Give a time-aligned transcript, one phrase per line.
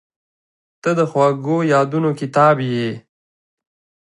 [0.81, 2.89] •ته د خوږو یادونو کتاب یې.